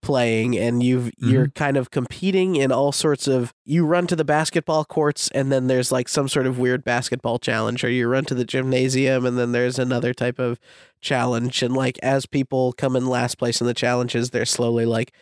[0.00, 1.30] playing and you've mm-hmm.
[1.30, 5.50] you're kind of competing in all sorts of you run to the basketball courts and
[5.50, 9.26] then there's like some sort of weird basketball challenge or you run to the gymnasium
[9.26, 10.60] and then there's another type of
[11.00, 15.12] challenge and like as people come in last place in the challenges they're slowly like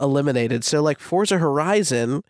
[0.00, 0.64] eliminated.
[0.64, 2.22] So like Forza Horizon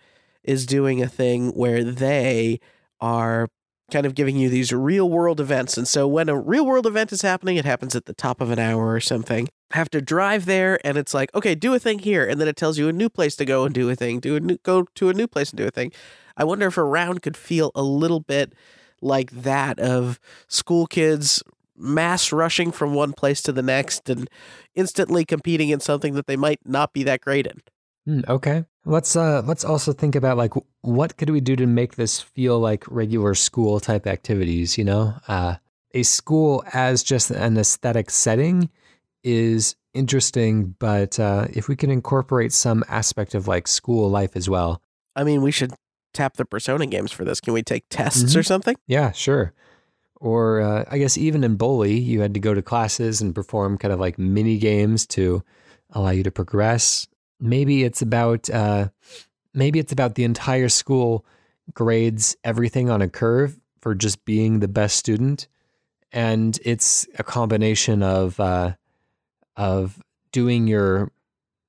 [0.42, 2.60] is doing a thing where they
[3.00, 3.48] are
[3.90, 5.76] kind of giving you these real world events.
[5.76, 8.50] And so when a real world event is happening, it happens at the top of
[8.50, 9.48] an hour or something.
[9.72, 12.26] Have to drive there and it's like, okay, do a thing here.
[12.26, 14.20] And then it tells you a new place to go and do a thing.
[14.20, 15.92] Do a new, go to a new place and do a thing.
[16.36, 18.54] I wonder if a round could feel a little bit
[19.02, 21.42] like that of school kids
[21.76, 24.28] mass rushing from one place to the next and
[24.74, 27.62] instantly competing in something that they might not be that great in.
[28.10, 28.64] Hmm, okay.
[28.84, 32.58] Let's uh let's also think about like what could we do to make this feel
[32.58, 35.14] like regular school type activities, you know?
[35.28, 35.56] Uh
[35.94, 38.68] a school as just an aesthetic setting
[39.22, 44.50] is interesting, but uh if we can incorporate some aspect of like school life as
[44.50, 44.82] well.
[45.14, 45.72] I mean, we should
[46.12, 47.40] tap the Persona games for this.
[47.40, 48.74] Can we take tests or something?
[48.88, 49.52] Yeah, sure.
[50.16, 53.78] Or uh, I guess even in Bully, you had to go to classes and perform
[53.78, 55.44] kind of like mini games to
[55.90, 57.06] allow you to progress.
[57.40, 58.88] Maybe it's about uh,
[59.54, 61.24] maybe it's about the entire school
[61.72, 65.48] grades everything on a curve for just being the best student,
[66.12, 68.74] and it's a combination of uh,
[69.56, 71.10] of doing your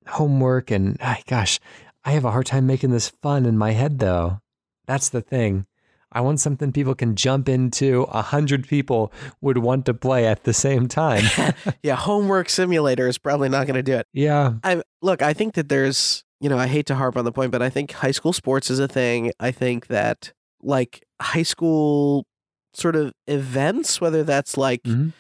[0.08, 1.60] homework and ah, gosh,
[2.04, 4.42] I have a hard time making this fun in my head though.
[4.86, 5.66] That's the thing.
[6.12, 8.04] I want something people can jump into.
[8.10, 11.24] A hundred people would want to play at the same time.
[11.84, 14.08] yeah, homework simulator is probably not going to do it.
[14.14, 14.54] yeah.
[14.64, 17.52] I look, I think that there's, you know, I hate to harp on the point,
[17.52, 19.32] but I think high school sports is a thing.
[19.40, 22.26] I think that like high school
[22.74, 25.14] sort of events, whether that's like Mhm.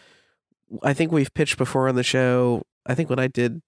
[0.83, 2.63] I think we've pitched before on the show.
[2.85, 3.61] I think when I did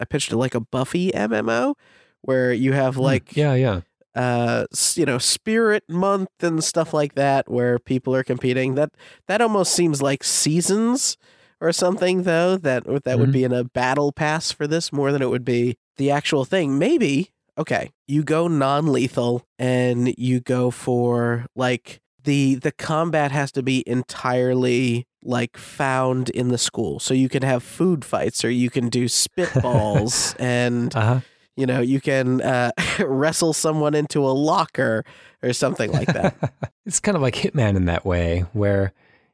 [0.00, 1.74] I pitched like a Buffy MMO
[2.22, 3.80] where you have like yeah, yeah.
[4.14, 8.90] Uh you know spirit month and stuff like that where people are competing that
[9.28, 11.16] that almost seems like seasons
[11.60, 13.32] or something though that that would Mhm.
[13.32, 16.78] be in a battle pass for this more than it would be the actual thing
[16.78, 23.62] maybe okay you go non-lethal and you go for like the the combat has to
[23.62, 28.70] be entirely like found in the school so you can have food fights or you
[28.70, 29.04] can do
[29.60, 31.20] spitballs and Uh huh.
[31.60, 35.04] You know you can uh, wrestle someone into a locker
[35.42, 36.34] or something like that
[36.86, 38.92] it's kind of like Hitman in that way, where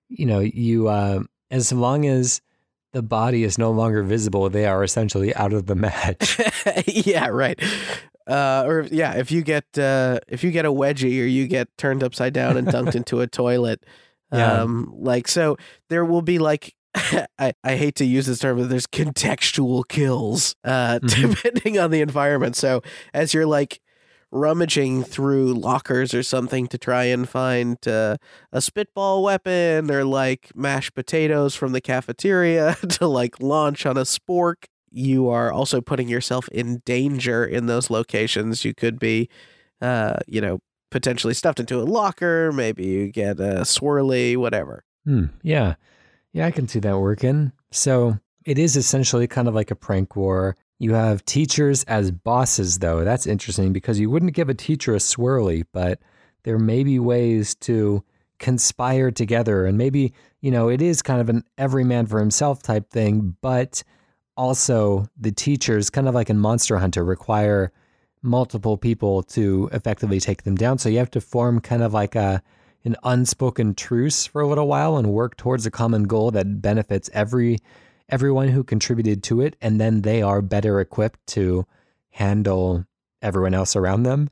[0.09, 2.41] you know you uh, as long as
[2.93, 6.41] the body is no longer visible, they are essentially out of the match.
[6.87, 7.61] yeah right
[8.27, 11.69] uh, or yeah if you get uh, if you get a wedgie or you get
[11.79, 13.85] turned upside down and dunked into a toilet
[14.33, 14.63] Yeah.
[14.63, 15.57] um like so
[15.89, 16.75] there will be like
[17.39, 21.35] I, I hate to use this term, but there's contextual kills, uh, Mhm.
[21.35, 22.57] depending on the environment.
[22.57, 22.83] So
[23.13, 23.81] as you're like
[24.33, 28.17] rummaging through lockers or something to try and find uh,
[28.53, 34.03] a spitball weapon or like mashed potatoes from the cafeteria to like launch on a
[34.03, 38.65] spork, you are also putting yourself in danger in those locations.
[38.65, 39.29] You could be,
[39.81, 40.59] uh, you know,
[40.91, 42.51] potentially stuffed into a locker.
[42.53, 44.85] Maybe you get a swirly, whatever.
[45.05, 45.75] Hmm, yeah.
[46.37, 47.51] Yeah, I can see that working.
[47.71, 50.55] So it is essentially kind of like a prank war.
[50.79, 53.05] You have teachers as bosses, though.
[53.05, 55.99] That's interesting because you wouldn't give a teacher a swirly, but
[56.43, 58.05] there may be ways to
[58.39, 59.65] conspire together.
[59.65, 63.35] And maybe, you know, it is kind of an every man for himself type thing,
[63.41, 63.83] but
[64.37, 67.73] also the teachers, kind of like in Monster Hunter, require
[68.21, 70.77] multiple people to effectively take them down.
[70.77, 72.43] So you have to form kind of like a
[72.87, 77.11] an unspoken truce for a little while and work towards a common goal that benefits
[77.13, 77.59] every
[78.09, 81.67] everyone who contributed to it and then they are better equipped to
[82.11, 82.87] handle
[83.21, 84.31] everyone else around them.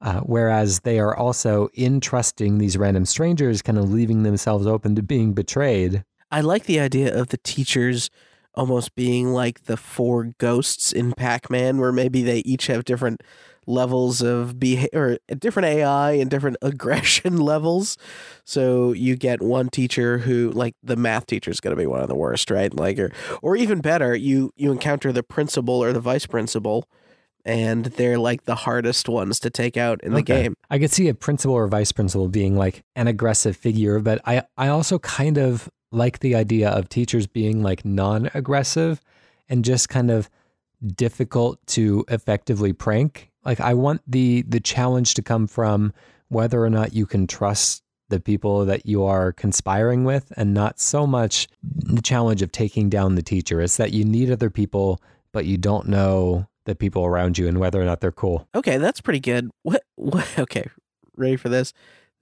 [0.00, 5.02] Uh, whereas they are also entrusting these random strangers, kind of leaving themselves open to
[5.02, 6.02] being betrayed.
[6.32, 8.10] I like the idea of the teachers
[8.54, 13.22] almost being like the four ghosts in Pac-Man, where maybe they each have different
[13.66, 17.96] levels of behavior, or different AI and different aggression levels.
[18.44, 22.00] So you get one teacher who, like the math teacher, is going to be one
[22.00, 22.72] of the worst, right?
[22.72, 26.88] Like, or or even better, you you encounter the principal or the vice principal.
[27.44, 30.54] And they're like the hardest ones to take out in the game.
[30.70, 34.44] I could see a principal or vice principal being like an aggressive figure, but I,
[34.56, 39.00] I also kind of like the idea of teachers being like non aggressive
[39.48, 40.30] and just kind of
[40.94, 43.30] difficult to effectively prank.
[43.44, 45.92] Like I want the the challenge to come from
[46.28, 50.78] whether or not you can trust the people that you are conspiring with and not
[50.78, 53.60] so much the challenge of taking down the teacher.
[53.60, 55.00] It's that you need other people,
[55.32, 58.46] but you don't know the people around you and whether or not they're cool.
[58.54, 59.50] Okay, that's pretty good.
[59.62, 59.82] What?
[59.96, 60.26] What?
[60.38, 60.68] Okay,
[61.16, 61.72] ready for this?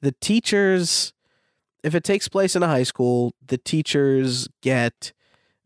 [0.01, 1.13] The teachers,
[1.83, 5.13] if it takes place in a high school, the teachers get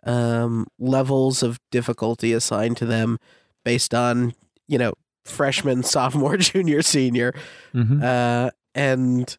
[0.04, 3.18] um, levels of difficulty assigned to them
[3.64, 4.34] based on
[4.68, 7.34] you know freshman, sophomore, junior, senior,
[7.74, 8.02] Mm-hmm.
[8.02, 9.36] uh, and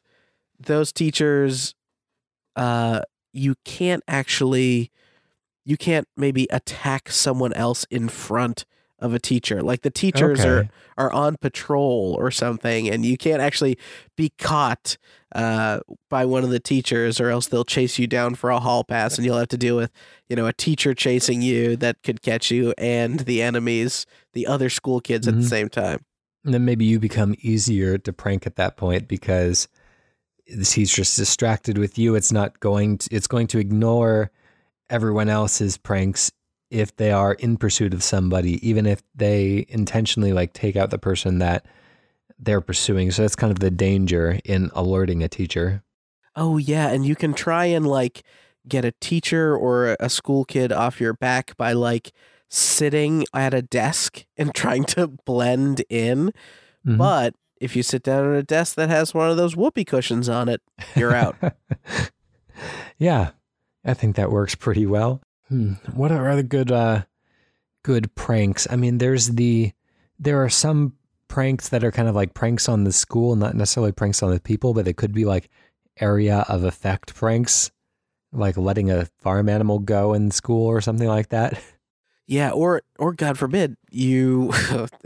[0.59, 1.75] those teachers,
[2.55, 3.01] uh,
[3.33, 4.91] you can't actually,
[5.65, 8.65] you can't maybe attack someone else in front
[8.99, 9.61] of a teacher.
[9.61, 10.69] Like the teachers are Okay.
[10.97, 13.77] are on patrol or something, and you can't actually
[14.15, 14.97] be caught
[15.33, 18.83] uh, by one of the teachers, or else they'll chase you down for a hall
[18.85, 19.91] pass, and you'll have to deal with
[20.29, 24.69] you know a teacher chasing you that could catch you, and the enemies, the other
[24.69, 25.49] school kids at the Mhm.
[25.49, 26.05] same time.
[26.45, 29.67] And then maybe you become easier to prank at that point because
[30.45, 32.13] he's just distracted with you.
[32.15, 34.29] It's not going to, it's going to ignore
[34.89, 36.31] everyone else's pranks
[36.75, 40.97] if they are in pursuit of somebody, even if they intentionally like take out the
[40.97, 41.65] person that
[42.37, 43.11] they're pursuing.
[43.11, 45.83] So that's kind of the danger in alerting a teacher.
[46.35, 48.23] Oh yeah, and you can try and like
[48.67, 52.11] get a teacher or a school kid off your back by like
[52.49, 56.33] sitting at a desk and trying to blend in.
[56.85, 56.97] Mhm.
[56.97, 60.27] But if you sit down at a desk that has one of those whoopee cushions
[60.27, 60.61] on it,
[60.93, 61.37] you're out.
[62.97, 63.31] yeah,
[63.85, 65.21] I think that works pretty well.
[65.49, 65.73] Hmm.
[65.93, 67.03] What are other good uh
[67.83, 68.67] good pranks?
[68.69, 69.73] I mean, there's the
[70.19, 70.93] there are some
[71.27, 74.39] pranks that are kind of like pranks on the school, not necessarily pranks on the
[74.39, 75.49] people, but they could be like
[75.99, 77.71] area of effect pranks,
[78.31, 81.61] like letting a farm animal go in school or something like that.
[82.27, 84.51] yeah, or or God forbid you.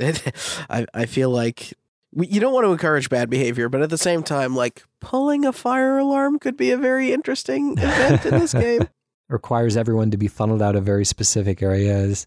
[0.69, 1.73] I I feel like
[2.15, 5.53] you don't want to encourage bad behavior, but at the same time, like pulling a
[5.53, 8.87] fire alarm could be a very interesting event in this game.
[9.29, 12.25] Requires everyone to be funneled out of very specific areas,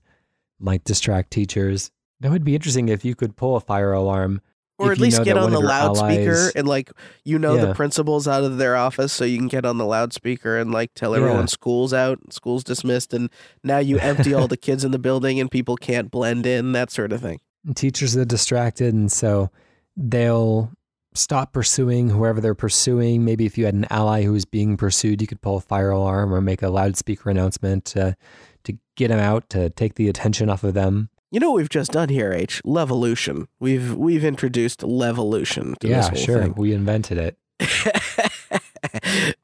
[0.60, 1.90] might distract teachers.
[2.20, 4.40] That would be interesting if you could pull a fire alarm
[4.78, 6.90] or at least get on the loudspeaker allies- and like
[7.24, 7.66] you know Yeah.
[7.66, 10.92] the principal's out of their office so you can get on the loudspeaker and like
[10.94, 11.46] tell everyone Yeah.
[11.46, 13.30] school's out school's dismissed and
[13.62, 16.90] now you empty all the kids in the building and people can't blend in that
[16.90, 17.38] sort of thing
[17.76, 19.50] teachers are distracted and so
[19.96, 20.70] they'll
[21.14, 23.24] stop pursuing whoever they're pursuing.
[23.24, 25.90] Maybe if you had an ally who was being pursued you could pull a fire
[25.90, 28.16] alarm or make a loudspeaker announcement to
[28.64, 31.08] to get them out to take the attention off of them.
[31.30, 32.62] You know what we've just done here h?
[32.64, 33.46] Levolution.
[33.58, 36.42] We've we've introduced levolution to yeah this whole sure.
[36.42, 36.54] thing.
[36.56, 37.36] We invented it.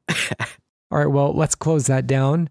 [0.91, 2.49] All right well let's close that down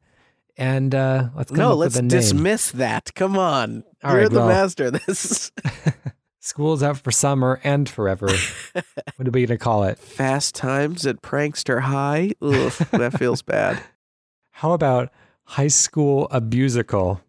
[0.56, 2.08] and uh let's no let's a name.
[2.08, 3.14] dismiss that.
[3.14, 3.84] Come on.
[4.02, 4.48] All you're right, the well.
[4.48, 5.50] master this
[6.40, 8.28] school's out for summer and forever
[9.16, 13.80] what are we gonna call it fast times at prankster high Ugh, that feels bad
[14.52, 15.10] how about
[15.44, 17.20] high school abusical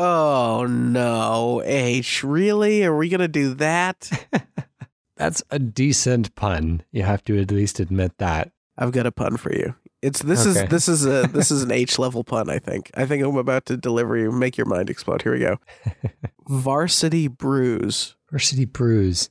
[0.00, 2.84] Oh no, H, really?
[2.84, 4.08] Are we gonna do that?
[5.16, 6.84] That's a decent pun.
[6.92, 8.52] You have to at least admit that.
[8.76, 9.74] I've got a pun for you.
[10.00, 10.62] It's this Okay.
[10.62, 12.92] is this is a this is an H level pun, I think.
[12.94, 15.22] I think I'm about to deliver you, make your mind explode.
[15.22, 15.58] Here we go.
[16.48, 18.14] Varsity bruise.
[18.30, 19.30] Varsity Bruise.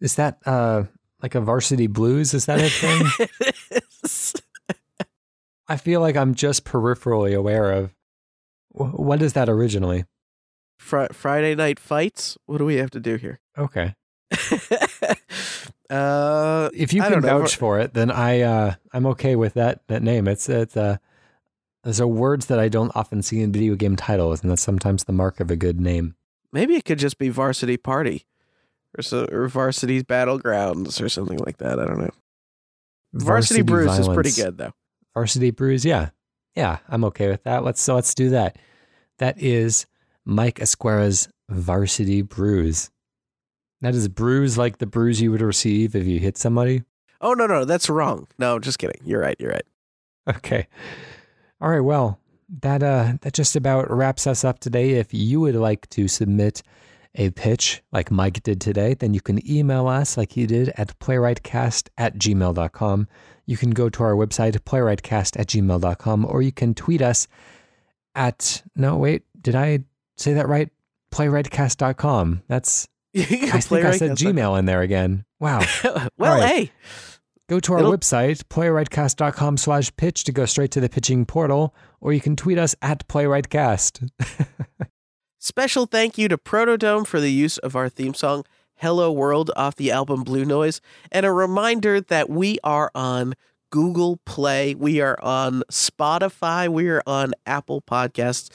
[0.00, 0.84] Is that uh
[1.22, 2.32] like a varsity blues?
[2.34, 3.06] Is that a thing?
[5.68, 7.94] I feel like I'm just peripherally aware of.
[8.72, 10.04] What is that originally?
[10.78, 12.36] Fri- Friday night fights.
[12.46, 13.40] What do we have to do here?
[13.58, 13.94] Okay.
[15.90, 20.02] uh, If you can vouch for it, then I uh, I'm okay with that that
[20.02, 20.26] name.
[20.26, 20.96] It's it's uh,
[21.84, 25.04] those are words that I don't often see in video game titles, and that's sometimes
[25.04, 26.14] the mark of a good name.
[26.52, 28.26] Maybe it could just be Varsity Party,
[28.98, 31.78] or so, or Varsity Battlegrounds, or something like that.
[31.78, 32.10] I don't know.
[33.12, 34.72] Varsity, Bruise is pretty good though.
[35.14, 36.10] Varsity Bruise, yeah,
[36.54, 37.64] yeah, I'm okay with that.
[37.64, 38.56] Let's so let's do that.
[39.18, 39.86] That is
[40.24, 42.90] Mike Esguerra's Varsity Bruise.
[43.80, 46.82] That is bruise like the bruise you would receive if you hit somebody.
[47.20, 48.28] Oh no, no, that's wrong.
[48.38, 49.00] No, just kidding.
[49.04, 49.36] You're right.
[49.38, 49.64] You're right.
[50.28, 50.68] Okay.
[51.60, 51.80] All right.
[51.80, 52.19] Well,
[52.62, 54.92] that uh that just about wraps us up today.
[54.92, 56.62] If you would like to submit
[57.14, 60.98] a pitch like Mike did today, then you can email us like he did at
[61.00, 63.08] playwritecast at gmail.com.
[63.46, 67.26] You can go to our website, playwritecast at gmail.com, or you can tweet us
[68.14, 69.80] at no wait, did I
[70.16, 70.68] say that right?
[71.12, 72.42] Playwritecast.com.
[72.46, 75.24] That's I think I said Gmail in there again.
[75.40, 75.64] Wow.
[76.16, 76.48] well, right.
[76.48, 76.72] hey,
[77.50, 81.74] Go to our It'll- website, playwritecast.com slash pitch to go straight to the pitching portal,
[82.00, 84.08] or you can tweet us at playwritecast.
[85.40, 88.44] Special thank you to Protodome for the use of our theme song,
[88.76, 90.80] Hello World, off the album Blue Noise.
[91.10, 93.34] And a reminder that we are on
[93.70, 98.48] Google Play, we are on Spotify, we are on Apple Podcasts.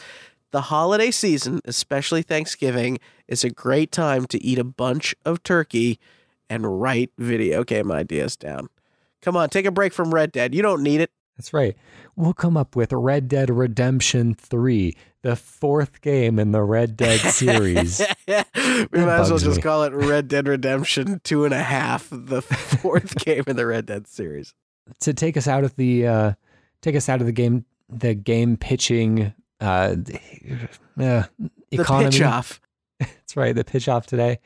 [0.51, 5.99] The holiday season, especially Thanksgiving, is a great time to eat a bunch of turkey
[6.49, 8.69] and write video game ideas down.
[9.25, 10.53] Come on, take a break from Red Dead.
[10.55, 11.09] You don't need it.
[11.35, 11.75] That's right.
[12.15, 17.19] We'll come up with Red Dead Redemption 3, the fourth game in the Red Dead
[17.33, 17.99] series.
[18.27, 19.61] we might as well just me.
[19.61, 23.87] call it Red Dead Redemption two and a half, the fourth game in the Red
[23.87, 24.53] Dead series.
[25.01, 26.33] to take us out of the uh,
[26.81, 29.95] take us out of the game the game pitching uh, uh,
[30.95, 31.29] The
[31.71, 32.11] economy.
[32.11, 32.61] pitch off.
[32.99, 34.39] That's right, the pitch off today.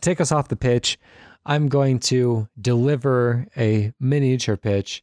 [0.00, 0.98] Take us off the pitch.
[1.44, 5.02] I'm going to deliver a miniature pitch,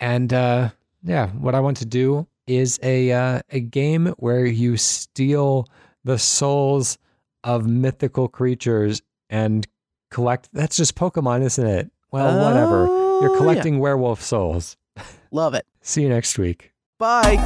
[0.00, 0.70] and uh,
[1.02, 5.68] yeah, what I want to do is a uh, a game where you steal
[6.04, 6.98] the souls
[7.44, 9.66] of mythical creatures and
[10.10, 10.48] collect.
[10.52, 11.90] That's just Pokemon, isn't it?
[12.10, 12.86] Well, whatever.
[12.88, 13.38] Oh, You're yeah.
[13.38, 14.76] collecting werewolf souls.
[15.30, 15.66] Love it.
[15.80, 16.72] See you next week.
[16.98, 17.38] Bye.